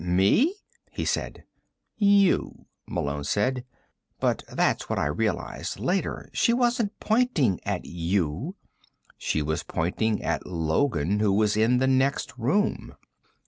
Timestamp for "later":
5.79-6.27